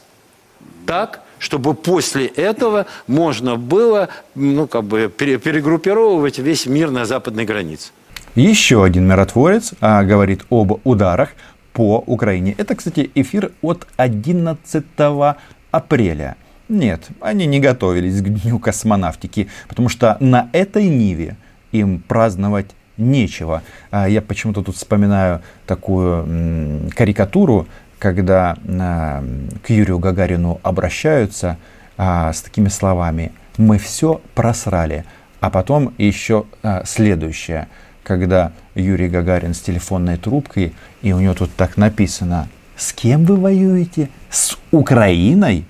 так, 0.85 1.21
чтобы 1.39 1.73
после 1.73 2.25
этого 2.25 2.85
можно 3.07 3.57
было 3.57 4.09
ну, 4.33 4.67
как 4.67 4.85
бы 4.85 5.09
перегруппировывать 5.09 6.39
весь 6.39 6.65
мир 6.65 6.89
на 6.89 7.05
западной 7.05 7.45
границе. 7.45 7.91
Еще 8.35 8.83
один 8.83 9.07
миротворец 9.07 9.73
а, 9.79 10.03
говорит 10.03 10.45
об 10.49 10.79
ударах 10.83 11.29
по 11.73 12.03
Украине. 12.05 12.55
Это, 12.57 12.75
кстати, 12.75 13.11
эфир 13.15 13.51
от 13.61 13.87
11 13.97 14.85
апреля. 15.71 16.35
Нет, 16.67 17.09
они 17.21 17.45
не 17.45 17.59
готовились 17.59 18.21
к 18.21 18.27
Дню 18.27 18.57
космонавтики, 18.59 19.47
потому 19.67 19.87
что 19.87 20.17
на 20.19 20.49
этой 20.51 20.87
Ниве 20.87 21.35
им 21.71 21.99
праздновать 21.99 22.71
нечего. 22.97 23.61
А 23.91 24.07
я 24.07 24.21
почему-то 24.21 24.63
тут 24.63 24.75
вспоминаю 24.75 25.41
такую 25.67 26.89
карикатуру, 26.95 27.67
когда 27.99 28.57
а, 28.67 29.23
к 29.63 29.69
Юрию 29.69 29.99
Гагарину 29.99 30.59
обращаются 30.63 31.57
а, 31.97 32.33
с 32.33 32.41
такими 32.41 32.69
словами 32.69 33.31
«Мы 33.57 33.77
все 33.77 34.21
просрали». 34.33 35.05
А 35.41 35.49
потом 35.51 35.93
еще 35.99 36.45
следующее, 36.85 37.67
когда 38.03 38.51
Юрий 38.73 39.09
Гагарин 39.09 39.53
с 39.53 39.59
телефонной 39.59 40.17
трубкой, 40.17 40.73
и 41.03 41.13
у 41.13 41.19
него 41.19 41.35
тут 41.35 41.53
так 41.55 41.77
написано 41.77 42.47
«С 42.75 42.93
кем 42.93 43.25
вы 43.25 43.35
воюете? 43.35 44.09
С 44.31 44.57
Украиной?» 44.71 45.65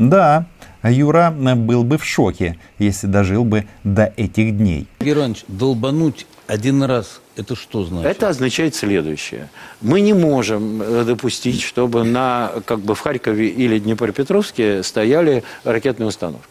Да, 0.00 0.46
Юра 0.82 1.30
был 1.30 1.84
бы 1.84 1.98
в 1.98 2.04
шоке, 2.06 2.56
если 2.78 3.06
дожил 3.06 3.44
бы 3.44 3.66
до 3.84 4.12
этих 4.16 4.56
дней. 4.56 4.86
Геранч, 5.00 5.44
долбануть 5.46 6.26
один 6.46 6.82
раз 6.82 7.20
это 7.36 7.54
что 7.54 7.84
значит? 7.84 8.10
Это 8.10 8.28
означает 8.30 8.74
следующее. 8.74 9.50
Мы 9.82 10.00
не 10.00 10.14
можем 10.14 10.80
э, 10.80 11.04
допустить, 11.04 11.60
чтобы 11.60 12.04
на, 12.04 12.50
как 12.64 12.80
бы 12.80 12.94
в 12.94 13.00
Харькове 13.00 13.48
или 13.48 13.78
Днепропетровске 13.78 14.82
стояли 14.82 15.44
ракетные 15.64 16.08
установки. 16.08 16.48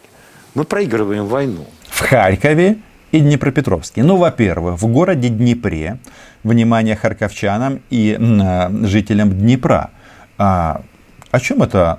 Мы 0.54 0.62
проигрываем 0.62 1.26
войну. 1.26 1.66
В 1.88 2.00
Харькове 2.00 2.78
и 3.10 3.18
Днепропетровске. 3.18 4.04
Ну, 4.04 4.16
во-первых, 4.16 4.80
в 4.80 4.86
городе 4.86 5.28
Днепре, 5.28 5.98
внимание 6.44 6.94
харьковчанам 6.94 7.80
и 7.90 8.16
э, 8.16 8.86
жителям 8.86 9.32
Днепра, 9.32 9.90
а, 10.38 10.82
о 11.30 11.40
чем 11.40 11.62
это 11.62 11.98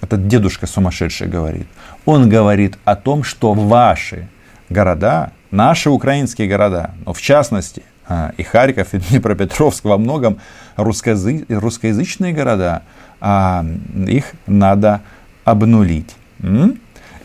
этот 0.00 0.28
дедушка 0.28 0.66
сумасшедший 0.66 1.28
говорит? 1.28 1.66
Он 2.04 2.28
говорит 2.28 2.78
о 2.84 2.96
том, 2.96 3.22
что 3.22 3.54
ваши 3.54 4.28
города, 4.68 5.32
наши 5.50 5.90
украинские 5.90 6.48
города, 6.48 6.94
но 7.06 7.12
в 7.12 7.20
частности 7.20 7.82
а, 8.06 8.32
и 8.36 8.42
Харьков, 8.42 8.94
и 8.94 8.98
Днепропетровск 8.98 9.84
во 9.84 9.98
многом 9.98 10.38
русскоязычные 10.76 12.32
города, 12.32 12.82
а, 13.20 13.64
их 14.06 14.32
надо 14.46 15.02
обнулить. 15.44 16.14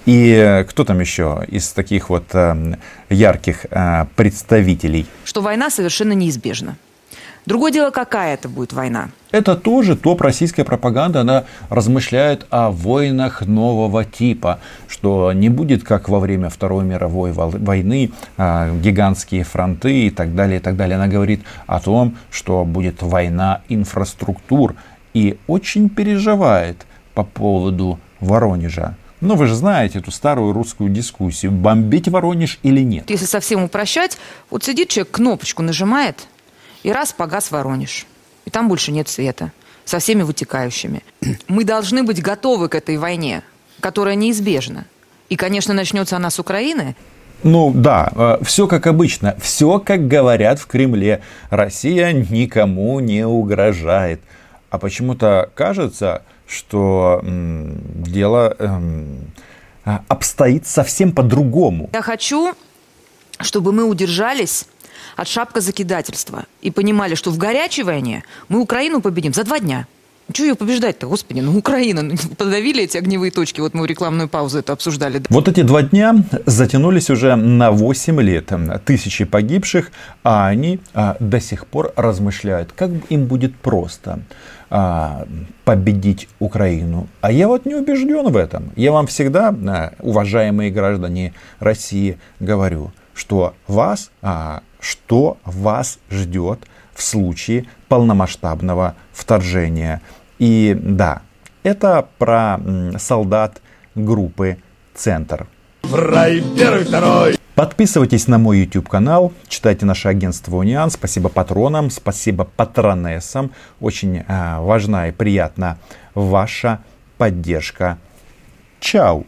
И 0.05 0.65
кто 0.69 0.83
там 0.83 0.99
еще 0.99 1.45
из 1.47 1.69
таких 1.71 2.09
вот 2.09 2.25
э, 2.33 2.75
ярких 3.09 3.65
э, 3.69 4.05
представителей? 4.17 5.07
Что 5.23 5.41
война 5.41 5.69
совершенно 5.69 6.11
неизбежна. 6.11 6.75
Другое 7.45 7.71
дело, 7.71 7.89
какая 7.89 8.35
это 8.35 8.47
будет 8.47 8.73
война. 8.73 9.09
Это 9.31 9.55
тоже 9.55 9.95
топ-российская 9.95 10.63
пропаганда. 10.63 11.21
Она 11.21 11.43
размышляет 11.69 12.45
о 12.49 12.71
войнах 12.71 13.41
нового 13.41 14.05
типа, 14.05 14.59
что 14.87 15.33
не 15.33 15.49
будет, 15.49 15.83
как 15.83 16.07
во 16.07 16.19
время 16.19 16.49
Второй 16.49 16.85
мировой 16.85 17.31
войны, 17.33 18.11
а, 18.37 18.73
гигантские 18.75 19.43
фронты 19.43 20.07
и 20.07 20.09
так 20.09 20.35
далее, 20.35 20.59
и 20.59 20.61
так 20.61 20.77
далее. 20.77 20.95
Она 20.95 21.07
говорит 21.07 21.41
о 21.67 21.79
том, 21.79 22.15
что 22.31 22.63
будет 22.63 23.01
война 23.01 23.61
инфраструктур 23.67 24.75
и 25.13 25.37
очень 25.47 25.89
переживает 25.89 26.85
по 27.13 27.23
поводу 27.23 27.99
Воронежа. 28.19 28.95
Но 29.19 29.35
вы 29.35 29.47
же 29.47 29.55
знаете 29.55 29.99
эту 29.99 30.11
старую 30.11 30.51
русскую 30.51 30.89
дискуссию, 30.89 31.51
бомбить 31.51 32.09
Воронеж 32.09 32.59
или 32.61 32.81
нет. 32.81 33.09
Если 33.09 33.25
совсем 33.25 33.63
упрощать, 33.63 34.17
вот 34.49 34.65
сидит 34.65 34.89
человек, 34.89 35.11
кнопочку 35.11 35.61
нажимает, 35.61 36.27
и 36.83 36.91
раз 36.91 37.13
погас 37.13 37.51
Воронеж. 37.51 38.05
И 38.45 38.49
там 38.49 38.67
больше 38.67 38.91
нет 38.91 39.07
света. 39.07 39.51
Со 39.85 39.99
всеми 39.99 40.23
вытекающими. 40.23 41.01
Мы 41.47 41.63
должны 41.65 42.03
быть 42.03 42.21
готовы 42.21 42.69
к 42.69 42.75
этой 42.75 42.97
войне, 42.97 43.43
которая 43.79 44.15
неизбежна. 44.15 44.85
И, 45.29 45.35
конечно, 45.35 45.73
начнется 45.73 46.15
она 46.15 46.29
с 46.29 46.39
Украины. 46.39 46.95
Ну 47.43 47.71
да, 47.75 48.11
э, 48.15 48.37
все 48.43 48.67
как 48.67 48.87
обычно, 48.87 49.35
все 49.41 49.79
как 49.79 50.07
говорят 50.07 50.59
в 50.59 50.67
Кремле. 50.67 51.21
Россия 51.49 52.13
никому 52.13 52.99
не 53.01 53.27
угрожает. 53.27 54.21
А 54.69 54.77
почему-то 54.77 55.49
кажется, 55.53 56.23
что 56.47 57.19
м, 57.23 57.81
дело 57.95 58.55
м, 58.59 59.31
обстоит 60.07 60.65
совсем 60.65 61.11
по-другому. 61.11 61.89
Я 61.93 62.01
хочу, 62.01 62.53
чтобы 63.41 63.73
мы 63.73 63.83
удержались 63.83 64.65
от 65.15 65.27
шапка 65.27 65.61
закидательства 65.61 66.45
и 66.61 66.71
понимали, 66.71 67.15
что 67.15 67.31
в 67.31 67.37
горячей 67.37 67.83
войне 67.83 68.23
мы 68.49 68.59
Украину 68.59 69.01
победим 69.01 69.33
за 69.33 69.43
два 69.43 69.59
дня. 69.59 69.87
Чего 70.31 70.47
ее 70.47 70.55
побеждать-то, 70.55 71.07
господи, 71.07 71.41
ну 71.41 71.57
Украина, 71.57 72.01
ну, 72.01 72.15
подавили 72.37 72.83
эти 72.83 72.97
огневые 72.97 73.31
точки, 73.31 73.59
вот 73.59 73.73
мы 73.73 73.85
рекламную 73.85 74.29
паузу 74.29 74.59
это 74.59 74.71
обсуждали. 74.73 75.21
Вот 75.29 75.47
эти 75.47 75.63
два 75.63 75.81
дня 75.81 76.15
затянулись 76.45 77.09
уже 77.09 77.35
на 77.35 77.71
8 77.71 78.21
лет, 78.21 78.51
тысячи 78.85 79.25
погибших, 79.25 79.91
а 80.23 80.47
они 80.47 80.79
а, 80.93 81.17
до 81.19 81.41
сих 81.41 81.67
пор 81.67 81.93
размышляют, 81.97 82.71
как 82.71 82.89
им 83.09 83.25
будет 83.25 83.55
просто 83.57 84.21
а, 84.69 85.27
победить 85.65 86.29
Украину. 86.39 87.07
А 87.21 87.31
я 87.31 87.47
вот 87.47 87.65
не 87.65 87.75
убежден 87.75 88.31
в 88.31 88.37
этом. 88.37 88.71
Я 88.75 88.91
вам 88.93 89.07
всегда, 89.07 89.49
а, 89.49 89.93
уважаемые 89.99 90.71
граждане 90.71 91.33
России, 91.59 92.17
говорю, 92.39 92.91
что 93.13 93.53
вас 93.67 94.09
а, 94.21 94.63
что 94.83 95.37
вас 95.45 95.97
ждет 96.11 96.67
в 96.93 97.01
случае 97.01 97.65
полномасштабного 97.87 98.95
вторжения. 99.13 100.01
И 100.39 100.77
да, 100.79 101.21
это 101.63 102.07
про 102.17 102.59
солдат 102.97 103.61
группы 103.95 104.57
«Центр». 104.93 105.47
В 105.83 105.95
рай 105.95 106.43
первый, 106.55 106.83
второй. 106.83 107.37
Подписывайтесь 107.55 108.27
на 108.27 108.37
мой 108.37 108.59
YouTube 108.59 108.89
канал, 108.89 109.31
читайте 109.47 109.85
наше 109.85 110.09
агентство 110.09 110.57
Униан. 110.57 110.89
Спасибо 110.89 111.29
патронам, 111.29 111.89
спасибо 111.89 112.45
патронессам. 112.45 113.51
Очень 113.79 114.23
а, 114.27 114.59
важна 114.61 115.07
и 115.07 115.11
приятна 115.11 115.77
ваша 116.15 116.79
поддержка. 117.17 117.99
Чао! 118.79 119.23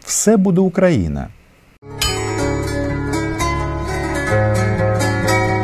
Все 0.00 0.36
буде 0.36 0.60
Україна! 0.60 1.30